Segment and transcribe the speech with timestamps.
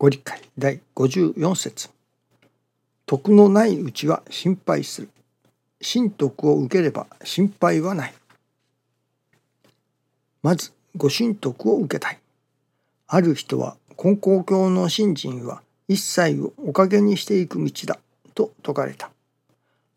[0.00, 1.90] ご理解第54節
[3.04, 5.08] 徳のないうちは心配する。
[5.82, 8.14] 神徳を受ければ心配はない。
[10.40, 12.20] まず、ご神徳を受けたい。
[13.08, 17.98] ある人は、根高教の信心は一切をおかげにしていく道だ
[18.34, 19.10] と説かれた。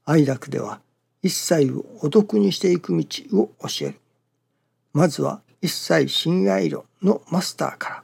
[0.05, 0.81] 愛楽では、
[1.21, 3.05] 一切をお得にしていく道
[3.39, 3.99] を教える。
[4.93, 8.03] まずは一切親愛論のマスターから。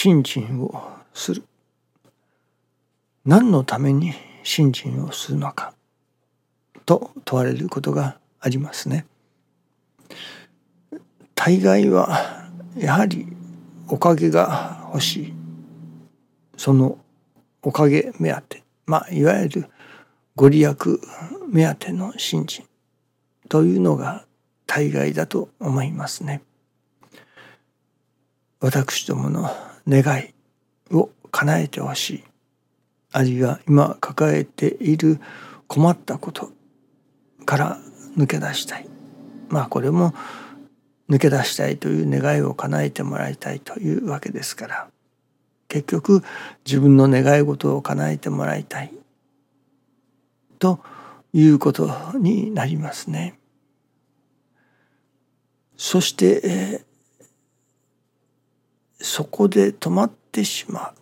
[0.00, 0.80] 信心を
[1.12, 1.42] する。
[3.24, 5.74] 何のために信心をするのか
[6.86, 9.06] と問われることがありますね。
[11.34, 13.26] 大概はやはり
[13.88, 15.34] おかげが欲しい
[16.56, 16.96] その
[17.62, 19.66] おかげ目当てまあいわゆる
[20.36, 20.76] ご利益
[21.48, 22.64] 目当ての信心
[23.48, 24.26] というのが
[24.64, 26.42] 大概だと思いますね。
[28.60, 29.50] 私どもの
[29.88, 30.34] 願い
[30.94, 32.24] を叶えてほしい。
[33.12, 35.18] あるいは今抱えている
[35.66, 36.50] 困ったこと
[37.44, 37.78] から
[38.16, 38.88] 抜け出したい。
[39.48, 40.14] まあこれも
[41.08, 44.88] 抜け出したいという願いを叶えてもらいたいというわけですから。
[45.68, 46.22] 結局
[46.64, 48.92] 自分の願い事を叶えてもらいたい。
[50.58, 50.80] と
[51.32, 53.38] いうことになりますね。
[55.76, 56.84] そして、
[59.00, 60.94] そこで止まってしまう。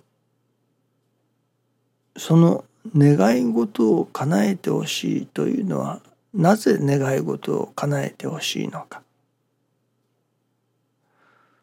[2.19, 2.65] その
[2.97, 6.01] 願い事を叶えてほしいというのは
[6.33, 9.03] なぜ願い事を叶えてほしいのか。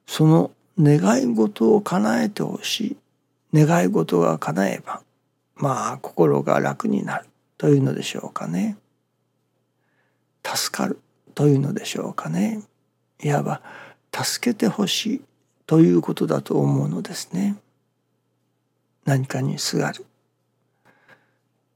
[0.06, 2.98] その願い事を叶えてほし
[3.54, 3.66] い。
[3.66, 5.02] 願い事が叶えば
[5.56, 7.26] まあ心が楽になる
[7.58, 8.78] というのでしょうかね。
[10.44, 11.00] 助かる
[11.36, 12.62] というのでしょうかね。
[13.24, 13.62] いわば
[14.12, 15.22] 助けてほしい。
[15.66, 17.56] ということだと思うのですね。
[19.06, 20.06] 何かにすがる。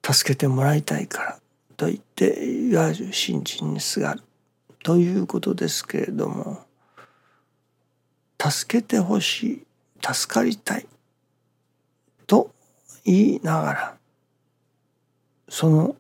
[0.03, 1.39] 助けてもらいたいから。
[1.75, 4.23] と言っていわゆる信心にすがる。
[4.84, 6.66] ということですけれども
[8.41, 9.63] 助けてほしい。
[10.01, 10.88] 助かりたい。
[12.25, 12.51] と
[13.03, 13.97] 言いながら
[15.50, 15.95] その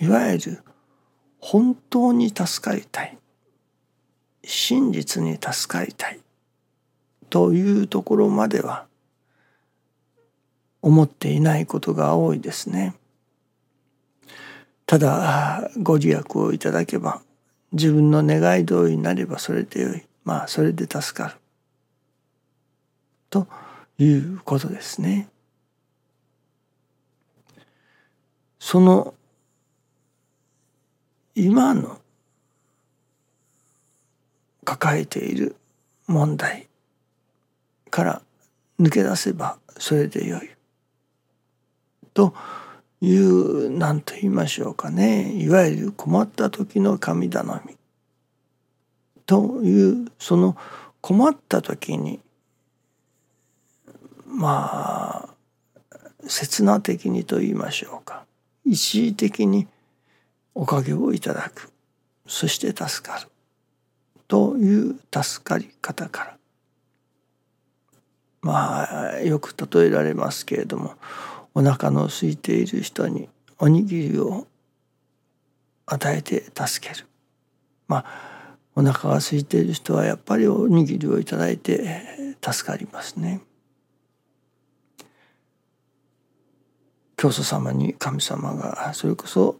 [0.00, 0.62] いわゆる
[1.38, 3.18] 本当に助かりたい。
[4.44, 6.20] 真実に助かりたい。
[7.30, 8.86] というところまでは
[10.82, 12.94] 思っていないことが多いですね。
[14.86, 17.20] ただご利益をいただけば
[17.72, 21.34] 自分の願い通りになればそれでよいまあそれで助かる
[23.30, 23.48] と
[23.98, 25.28] いうことですね。
[28.60, 29.14] その
[31.34, 32.00] 今の
[34.64, 35.56] 抱えている
[36.06, 36.66] 問題
[37.96, 38.22] から
[38.78, 40.50] 抜け出せばそれでよい。
[42.12, 42.34] と
[43.00, 45.32] いう何と言いましょうかね。
[45.32, 47.74] いわゆる困った時の神頼み。
[49.24, 50.58] というその
[51.00, 52.20] 困った時に
[54.26, 55.98] まあ
[56.28, 58.26] 刹那的にと言いましょうか。
[58.66, 59.68] 一時的に
[60.54, 61.72] おかげをいただく。
[62.26, 63.28] そして助かる。
[64.28, 66.36] という助かり方から。
[68.46, 70.94] まあよく例えられますけれども
[71.52, 74.46] お腹の空いている人におにぎりを
[75.84, 77.06] 与えて助ける
[77.88, 83.40] まあお腹が空いている人はやっぱりおにぎりをいただいて助かりますね。
[87.16, 89.58] 教祖様に神様がそれこそ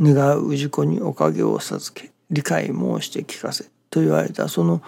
[0.00, 4.80] 願う氏子におかげを授け理解申して聞かせと言われたその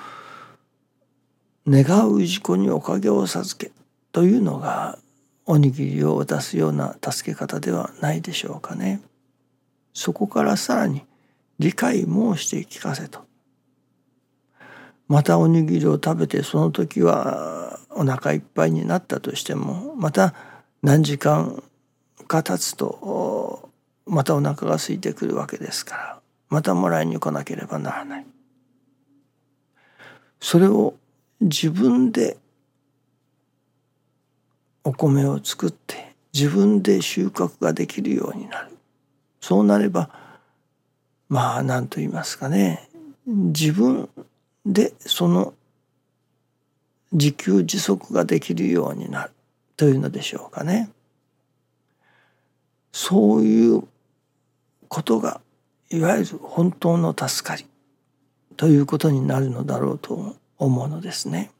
[1.68, 3.72] 願う氏子におかげを授け
[4.12, 4.98] というのが
[5.44, 9.00] おにぎりを渡すような助け方ではないでしょうかね。
[9.92, 11.04] そこからさらに
[11.58, 13.24] 理解申して聞かせと。
[15.08, 20.34] またおにぎりを食べてその時はお腹いっぱいになったとしてもまた
[20.82, 21.62] 何時間
[22.26, 23.70] か経つと
[24.04, 28.26] またお腹が空いてくるわけですからまたもらいに来なければならない。
[30.40, 30.94] それを
[31.40, 32.38] 自分で
[34.84, 38.76] お米を作って自分で収穫ができるようになる。
[39.40, 40.10] そうなれば
[41.28, 42.88] まあ何と言いますかね。
[43.26, 44.08] 自分
[44.64, 45.54] でその
[47.12, 49.32] 自給自足ができるようになる。
[49.76, 50.90] というのでしょうかね。
[52.92, 53.82] そういう
[54.88, 55.40] ことが
[55.90, 57.66] いわゆる本当の助かり。
[58.56, 60.36] ということになるのだろうと思う。
[60.58, 61.50] 思うのですね。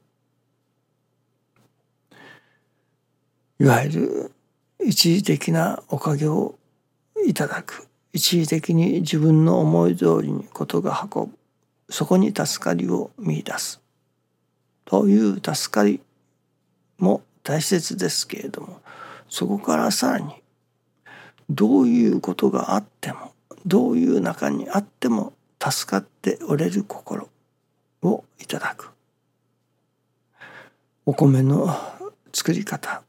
[3.58, 4.32] いわゆる
[4.84, 6.58] 一時的なおかげを
[7.26, 7.88] いただく。
[8.12, 11.30] 一時的に自分の思い通りにことが運ぶ。
[11.88, 13.80] そこに助かりを見いだす。
[14.84, 16.00] という助かり
[16.98, 18.80] も大切ですけれども
[19.28, 20.34] そこからさらに
[21.50, 23.32] どういうことがあっても
[23.66, 25.32] どういう中にあっても
[25.62, 27.28] 助かっておれる心。
[28.02, 28.90] をいただく
[31.04, 31.74] お米の
[32.32, 33.02] 作り方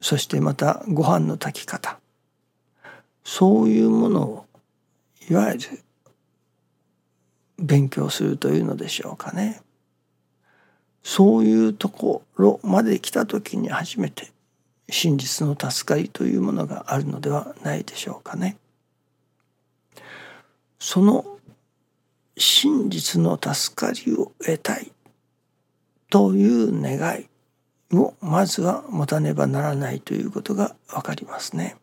[0.00, 1.98] そしてまたご飯の炊き方
[3.24, 4.46] そういうものを
[5.28, 5.60] いわゆる
[7.58, 9.60] 勉強するというのでしょうかね。
[11.02, 14.32] そういうところまで来た時に初めて
[14.88, 18.56] 真実の助かりというものがあるのではないでしょうかね。
[20.78, 21.35] その
[22.36, 24.92] 真実の助かりを得たい
[26.10, 27.28] という願い
[27.94, 31.76] をまずは持たねばならないということがわかりますね。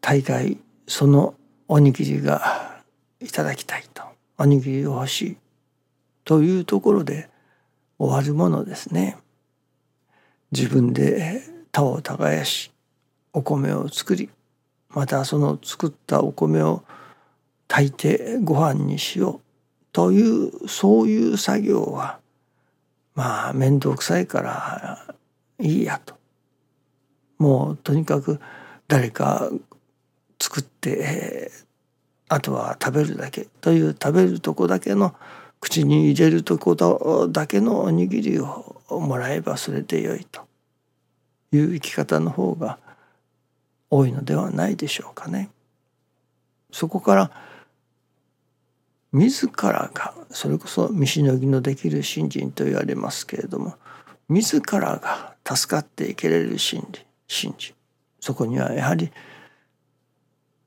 [0.00, 1.34] 大概その
[1.66, 2.82] おにぎりが
[3.20, 4.02] いただきたいと
[4.38, 5.36] おにぎりを欲しい
[6.24, 7.28] というところで
[7.98, 9.16] 終わるものですね。
[10.52, 11.42] 自分で
[11.72, 12.70] 田を耕し
[13.32, 14.30] お米を作り
[14.94, 16.84] またその作ったお米を
[17.68, 19.40] 炊いてご飯にしよう
[19.92, 22.18] というそういう作業は
[23.14, 25.14] まあ面倒くさいから
[25.60, 26.14] いいやと。
[27.38, 28.40] もうとにかく
[28.88, 29.50] 誰か
[30.40, 31.50] 作って、
[32.28, 35.14] あとは食べるだけという食べるとこだけの
[35.60, 36.74] 口に入れるとこ
[37.28, 40.42] だけのおにぎりをもらえばそれでよいと
[41.52, 42.78] いう生き方の方が
[43.90, 45.50] 多いのではないでしょうかね。
[46.72, 47.30] そこから
[49.12, 53.76] 自らがそれこそ見しのぎのできる信心と言われますけれども
[54.28, 56.84] 自らが助かっていけれる信
[57.28, 57.54] 心
[58.18, 59.12] そこにはやはり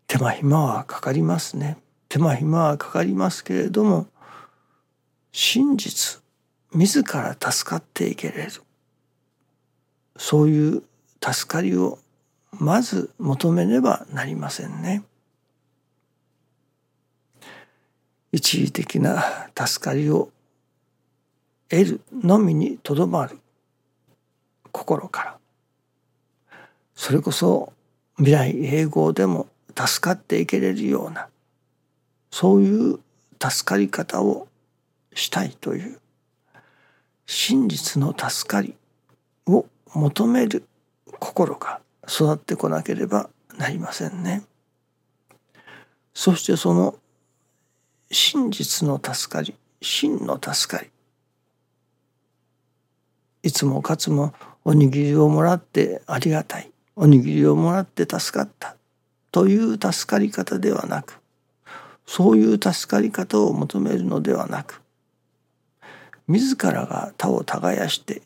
[0.08, 1.78] 手間暇はかかりますね。
[2.08, 4.08] 手間暇はかかりますけれども
[5.34, 6.22] 真実
[6.74, 8.52] 自ら助かっていけれる。
[10.16, 10.84] そういう
[11.22, 12.00] 助かりを
[12.60, 15.04] まず求めねばなりませんね。
[18.32, 20.30] 一時的な助かりを
[21.70, 23.40] 得るのみにとどまる
[24.72, 25.38] 心から
[26.96, 27.74] それこそ
[28.18, 31.28] 未来永劫でも助かっていけれるような
[32.32, 33.00] そういう
[33.42, 34.48] 助かり方を
[35.14, 36.00] したいという
[37.26, 38.76] 真実の助かり
[39.46, 40.64] を求める
[41.20, 44.44] 心が育ってこなければなりませんね。
[46.14, 46.96] そしてその
[48.10, 50.90] 真実の助かり真の助かり。
[53.44, 54.34] いつもかつも
[54.66, 56.72] おにぎりをもらってありがたい。
[56.96, 58.78] おにぎりをもらって助かった。
[59.32, 61.20] という助かり方ではなく
[62.08, 64.82] そういう助かり方を求めるのではなく
[66.28, 68.22] 自らが田を耕して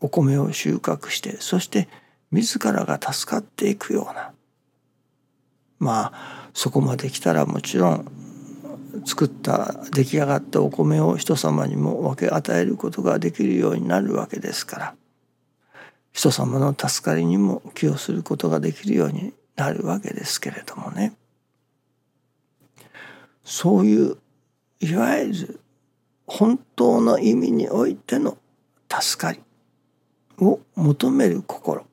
[0.00, 1.88] お米を収穫してそして
[2.32, 4.32] 自らが助かっていくような。
[5.78, 8.12] まあそこまで来たらもちろん
[9.04, 14.94] 作った出来上がったお米を人様にも分け与えることができるようになるわけですから。
[16.12, 21.14] 人様の助かりにも寄与することができるようになるわけですけれどもね。
[23.44, 24.16] そういう
[24.80, 25.60] いわゆる
[26.26, 28.36] 本当の意味においての
[28.88, 29.40] 助かり
[30.38, 31.86] を求める心。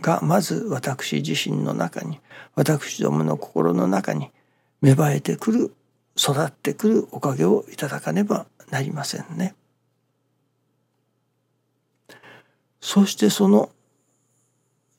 [0.00, 2.20] がまず私自身の中に
[2.54, 4.30] 私どもの心の中に
[4.80, 5.74] 芽生えてくる
[6.16, 9.54] 育ってくるおかげをいただかねばなりませんね。
[12.80, 13.70] そしてその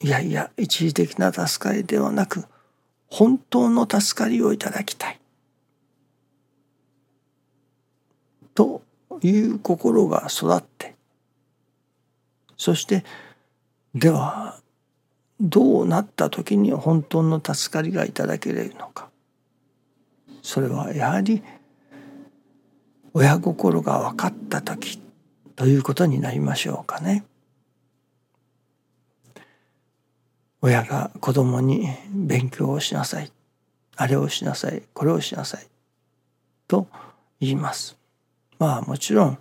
[0.01, 2.46] いやいや一時的な助かりではなく
[3.08, 5.20] 本当の助かりをいただきたい
[8.53, 8.82] と
[9.22, 10.96] いう心が育って
[12.56, 13.03] そして
[13.96, 14.60] では
[15.39, 19.10] どうなった時に本当の助かりがいただけれるのか。
[20.41, 21.43] それはやはり
[23.13, 25.00] 親心が分かった時
[25.55, 27.25] ということになりましょうかね。
[30.62, 33.31] 親が子供に勉強をしなさい。
[33.96, 34.84] あれをしなさい。
[34.93, 35.67] これをしなさい。
[36.67, 36.88] と
[37.39, 37.98] 言います。
[38.58, 39.38] まあもちろん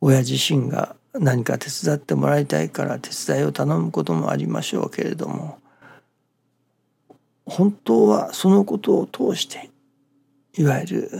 [0.00, 5.58] 親自身が何か手伝ってもらいたいから手伝いを頼むこともありましょうけれども
[7.44, 9.70] 本当はそのことを通して
[10.56, 11.10] いわゆる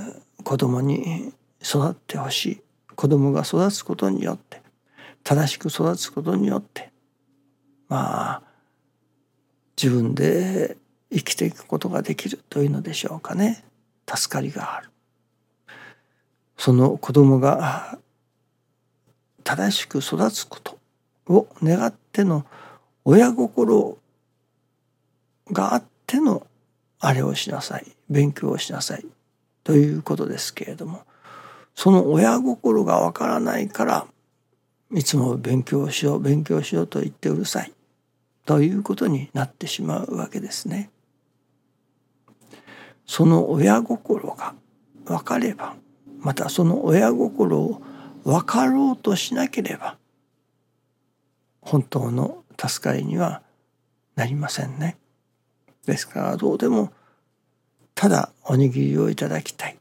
[0.45, 2.61] 子供に育ってほしい
[2.95, 4.63] 子供が育つことによって
[5.25, 6.91] 正しく育つことによって
[7.89, 8.43] まあ
[9.81, 10.77] 自分で
[11.13, 13.65] 生きていくことができるというのでしょうかね。
[14.13, 14.91] 助かりがある。
[16.57, 17.99] その子供が
[19.49, 20.79] 正しく育つこと
[21.27, 22.45] を願っての
[23.07, 23.97] 親心
[25.51, 26.47] があっての
[27.01, 27.87] あれをしなさい。
[28.11, 29.07] 勉強をしなさい。
[29.65, 31.01] ということですけれども
[31.75, 34.07] その親心がわからないから
[34.93, 37.73] いつも勉強しよう勉強しようと言ってうるさい。
[38.45, 40.91] ということになってしまうわけですね。
[43.07, 44.53] その親心が
[45.07, 45.75] 分かれば
[46.21, 47.81] またその親心を
[48.29, 49.97] 分かろうとしなければ
[51.63, 53.41] 本当の助かりには
[54.17, 54.99] なりませんね。
[55.87, 56.93] ですからどうでも
[57.95, 59.79] ただおにぎりをいただきたい。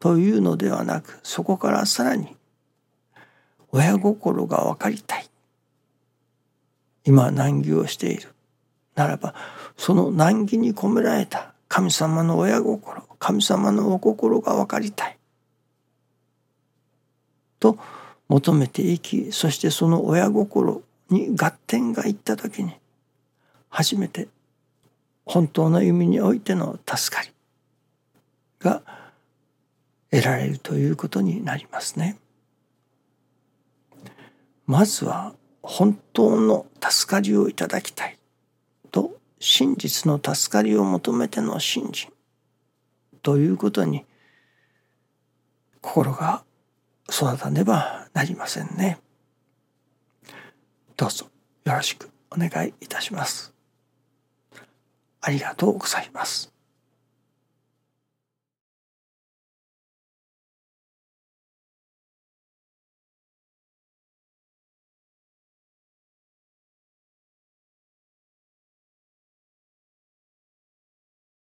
[0.00, 2.36] というのではなくそこからさらに
[3.70, 5.26] 親心が分かりたい。
[7.06, 8.34] 今難儀をしている。
[8.94, 9.34] ならば
[9.78, 15.16] その難儀に込められた神様の親心神様のお心が分かりたい。
[17.62, 17.78] と
[18.28, 22.74] 求めていきそしてその親心に合点がいった時に
[23.68, 24.26] 初めて
[25.24, 27.28] 本当の意味においての助かり
[28.58, 28.82] が
[30.10, 32.18] 得られるということになりますね。
[34.66, 38.18] まずは本当の助かりをいただきたい
[38.90, 42.10] と真実の助かりを求めての信心
[43.22, 44.04] ということに
[45.80, 46.42] 心が
[47.12, 48.98] 育たねばなりませんね。
[50.96, 51.26] どうぞ
[51.64, 53.52] よろしくお願いいたします。
[55.20, 56.52] ありがとうございます。